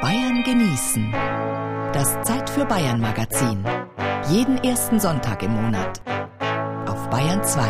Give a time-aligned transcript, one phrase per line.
[0.00, 1.12] Bayern genießen.
[1.92, 3.62] Das Zeit für Bayern Magazin.
[4.30, 6.00] Jeden ersten Sonntag im Monat.
[6.88, 7.60] Auf Bayern 2.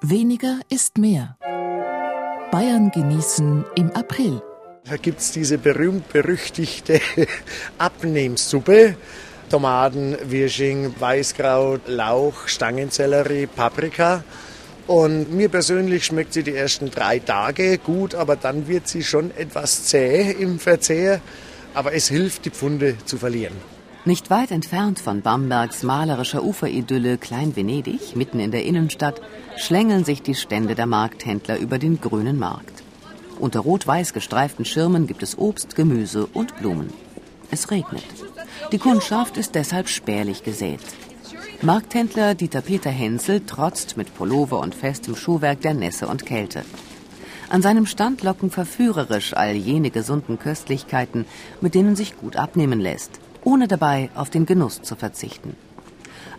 [0.00, 1.36] Weniger ist mehr.
[2.50, 4.40] Bayern genießen im April.
[4.88, 7.00] Da gibt es diese berühmt-berüchtigte
[7.78, 8.96] Abnehmsuppe.
[9.50, 14.24] Tomaten, Wirsching, Weißkraut, Lauch, Stangensellerie, Paprika.
[14.86, 19.30] Und mir persönlich schmeckt sie die ersten drei Tage gut, aber dann wird sie schon
[19.36, 21.20] etwas zäh im Verzehr.
[21.72, 23.54] Aber es hilft, die Pfunde zu verlieren.
[24.04, 29.22] Nicht weit entfernt von Bambergs malerischer Uferidylle Klein-Venedig, mitten in der Innenstadt,
[29.56, 32.82] schlängeln sich die Stände der Markthändler über den grünen Markt.
[33.40, 36.92] Unter rot-weiß gestreiften Schirmen gibt es Obst, Gemüse und Blumen.
[37.50, 38.04] Es regnet.
[38.72, 40.80] Die Kundschaft ist deshalb spärlich gesät.
[41.64, 46.62] Markthändler Dieter Peter Hensel trotzt mit Pullover und festem Schuhwerk der Nässe und Kälte.
[47.48, 51.24] An seinem Stand locken verführerisch all jene gesunden Köstlichkeiten,
[51.62, 53.12] mit denen sich gut abnehmen lässt,
[53.44, 55.56] ohne dabei auf den Genuss zu verzichten.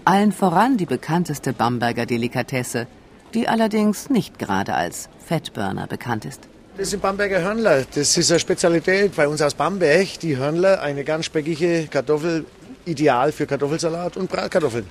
[0.03, 2.85] Allen voran die bekannteste Bamberger Delikatesse,
[3.33, 6.47] die allerdings nicht gerade als Fettburner bekannt ist.
[6.78, 7.83] Das sind Bamberger Hörnler.
[7.95, 10.19] Das ist eine Spezialität bei uns aus Bamberg.
[10.19, 12.45] Die Hörnler, eine ganz speckige Kartoffel,
[12.85, 14.85] ideal für Kartoffelsalat und Bratkartoffeln.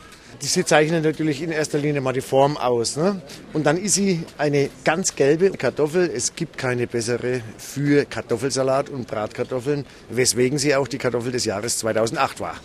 [0.46, 2.96] Sie zeichnen natürlich in erster Linie mal die Form aus.
[2.96, 3.22] Ne?
[3.54, 6.10] Und dann ist sie eine ganz gelbe Kartoffel.
[6.14, 11.78] Es gibt keine bessere für Kartoffelsalat und Bratkartoffeln, weswegen sie auch die Kartoffel des Jahres
[11.78, 12.56] 2008 war.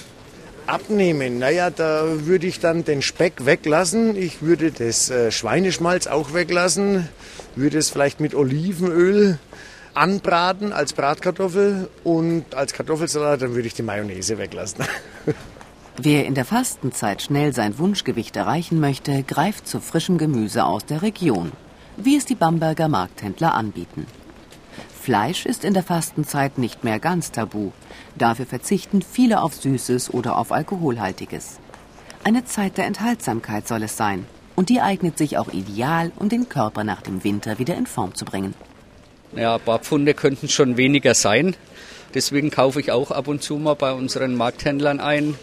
[0.68, 4.16] Abnehmen, naja, da würde ich dann den Speck weglassen.
[4.16, 7.08] Ich würde das äh, Schweineschmalz auch weglassen.
[7.56, 9.40] Würde es vielleicht mit Olivenöl
[9.94, 14.86] anbraten als Bratkartoffel und als Kartoffelsalat, dann würde ich die Mayonnaise weglassen.
[16.02, 21.02] Wer in der Fastenzeit schnell sein Wunschgewicht erreichen möchte, greift zu frischem Gemüse aus der
[21.02, 21.52] Region,
[21.98, 24.06] wie es die Bamberger Markthändler anbieten.
[24.98, 27.72] Fleisch ist in der Fastenzeit nicht mehr ganz tabu.
[28.18, 31.60] Dafür verzichten viele auf Süßes oder auf Alkoholhaltiges.
[32.24, 34.26] Eine Zeit der Enthaltsamkeit soll es sein.
[34.56, 38.16] Und die eignet sich auch ideal, um den Körper nach dem Winter wieder in Form
[38.16, 38.54] zu bringen.
[39.36, 41.58] Ja, ein paar Pfunde könnten schon weniger sein.
[42.14, 45.36] Deswegen kaufe ich auch ab und zu mal bei unseren Markthändlern ein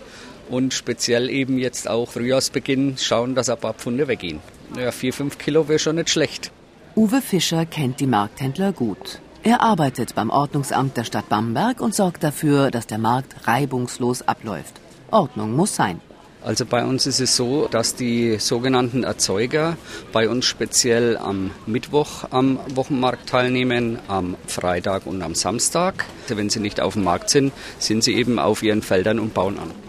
[0.48, 4.40] und speziell eben jetzt auch Frühjahrsbeginn schauen, dass ein paar Pfunde weggehen.
[4.78, 6.50] Ja, vier, fünf Kilo wäre schon nicht schlecht.
[6.94, 9.20] Uwe Fischer kennt die Markthändler gut.
[9.42, 14.74] Er arbeitet beim Ordnungsamt der Stadt Bamberg und sorgt dafür, dass der Markt reibungslos abläuft.
[15.10, 16.00] Ordnung muss sein.
[16.42, 19.76] Also bei uns ist es so, dass die sogenannten Erzeuger
[20.12, 26.04] bei uns speziell am Mittwoch am Wochenmarkt teilnehmen, am Freitag und am Samstag.
[26.28, 29.58] Wenn sie nicht auf dem Markt sind, sind sie eben auf ihren Feldern und bauen
[29.58, 29.85] an.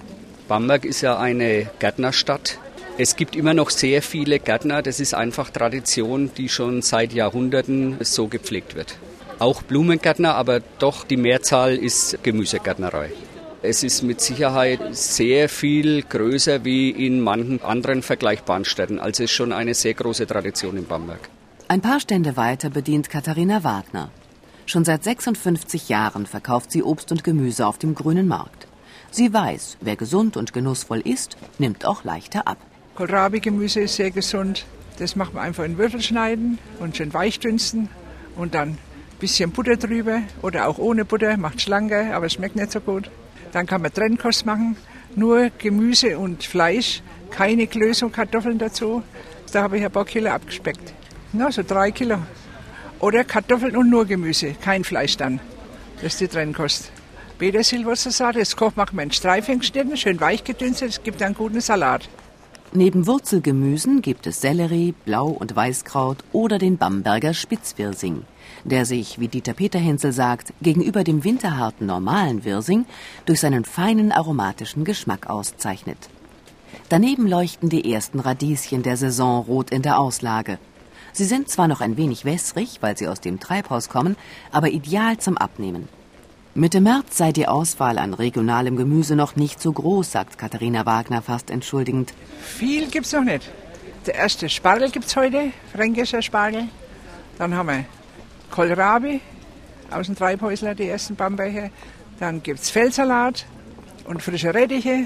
[0.48, 2.58] Bamberg ist ja eine Gärtnerstadt.
[2.98, 4.82] Es gibt immer noch sehr viele Gärtner.
[4.82, 8.98] Das ist einfach Tradition, die schon seit Jahrhunderten so gepflegt wird.
[9.40, 13.12] Auch Blumengärtner, aber doch die Mehrzahl ist Gemüsegärtnerei.
[13.62, 19.00] Es ist mit Sicherheit sehr viel größer wie in manchen anderen vergleichbaren Städten.
[19.00, 21.30] Also es ist schon eine sehr große Tradition in Bamberg.
[21.68, 24.10] Ein paar Stände weiter bedient Katharina Wagner.
[24.66, 28.67] Schon seit 56 Jahren verkauft sie Obst und Gemüse auf dem grünen Markt.
[29.12, 32.58] Sie weiß, wer gesund und genussvoll isst, nimmt auch leichter ab.
[32.96, 34.66] Kohlrabi-Gemüse ist sehr gesund.
[35.00, 37.90] Das macht man einfach in Würfel schneiden und schön weich dünsten
[38.36, 38.78] und dann ein
[39.20, 43.10] bisschen Butter drüber oder auch ohne Butter, macht schlanker, aber schmeckt nicht so gut.
[43.52, 44.76] Dann kann man Trennkost machen,
[45.16, 49.04] nur Gemüse und Fleisch, keine Klöße und Kartoffeln dazu.
[49.52, 50.94] Da habe ich ein paar Kilo abgespeckt.
[51.34, 52.18] Na, so drei Kilo.
[53.00, 55.40] Oder Kartoffeln und nur Gemüse, kein Fleisch dann.
[55.98, 56.92] Das ist die Trennkost.
[57.38, 58.36] Petersilwurzelsalat.
[58.36, 60.90] Das kocht man in Streifen geschnitten, schön weich gedünstet.
[60.90, 62.10] Es gibt einen guten Salat.
[62.74, 68.24] Neben Wurzelgemüsen gibt es Sellerie, Blau- und Weißkraut oder den Bamberger Spitzwirsing,
[68.66, 72.86] der sich, wie Dieter Peter Hensel sagt, gegenüber dem winterharten normalen Wirsing
[73.26, 76.10] durch seinen feinen aromatischen Geschmack auszeichnet.
[76.90, 80.60] Daneben leuchten die ersten Radieschen der Saison rot in der Auslage.
[81.14, 84.18] Sie sind zwar noch ein wenig wässrig, weil sie aus dem Treibhaus kommen,
[84.52, 85.88] aber ideal zum Abnehmen.
[86.58, 91.22] Mitte März sei die Auswahl an regionalem Gemüse noch nicht so groß, sagt Katharina Wagner
[91.22, 92.16] fast entschuldigend.
[92.42, 93.48] Viel gibt's noch nicht.
[94.08, 96.64] Der erste Spargel gibt's heute, fränkischer Spargel.
[97.38, 97.86] Dann haben wir
[98.50, 99.22] Kohlrabi
[99.92, 101.70] aus dem Treibhäusler, die ersten Bamberger.
[102.20, 103.46] Dann gibt's Feldsalat
[104.06, 105.06] und frische Rettiche.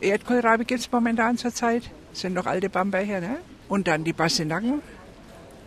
[0.00, 1.82] Erdkohlrabi gibt's momentan zurzeit.
[2.12, 3.38] Das sind noch alte Bamberger, ne?
[3.68, 4.80] Und dann die Pastinaken,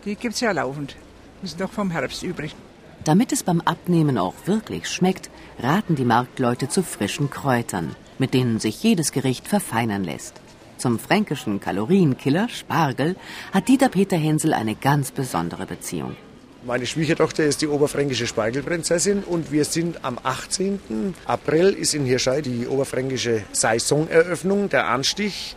[0.06, 0.96] die gibt's ja laufend.
[1.42, 2.56] Die sind noch vom Herbst übrig.
[3.04, 8.60] Damit es beim Abnehmen auch wirklich schmeckt, raten die Marktleute zu frischen Kräutern, mit denen
[8.60, 10.34] sich jedes Gericht verfeinern lässt.
[10.76, 13.16] Zum fränkischen Kalorienkiller Spargel
[13.52, 16.14] hat Dieter Peter Hensel eine ganz besondere Beziehung.
[16.62, 21.14] Meine Schwiegertochter ist die oberfränkische Speigelprinzessin und wir sind am 18.
[21.24, 25.56] April ist in Hirschei die oberfränkische Saisoneröffnung, der Anstich.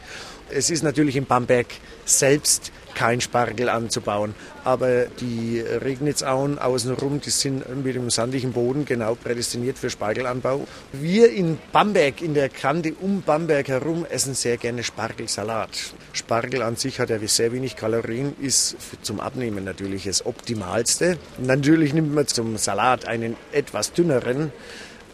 [0.56, 1.68] Es ist natürlich in Bamberg
[2.06, 4.36] selbst kein Spargel anzubauen.
[4.64, 10.68] Aber die Regnitzauen außenrum, die sind mit dem sandigen Boden genau prädestiniert für Spargelanbau.
[10.92, 15.70] Wir in Bamberg, in der Kante um Bamberg herum, essen sehr gerne Spargelsalat.
[16.14, 21.18] Spargel an sich hat ja sehr wenig Kalorien, ist zum Abnehmen natürlich das Optimalste.
[21.40, 24.52] Natürlich nimmt man zum Salat einen etwas dünneren.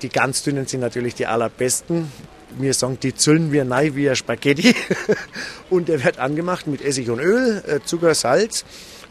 [0.01, 2.11] Die ganz dünnen sind natürlich die allerbesten
[2.61, 4.75] wir sagen, die züllen wir rein wie ein Spaghetti.
[5.69, 8.65] und der wird angemacht mit Essig und Öl, äh, Zucker, Salz,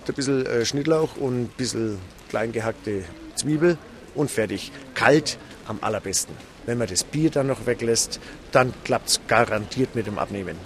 [0.06, 1.98] ein bisschen äh, Schnittlauch und ein bisschen
[2.28, 3.04] klein gehackte
[3.34, 3.78] Zwiebel
[4.14, 4.72] und fertig.
[4.94, 6.34] Kalt am allerbesten.
[6.66, 8.20] Wenn man das Bier dann noch weglässt,
[8.52, 10.56] dann klappt es garantiert mit dem Abnehmen.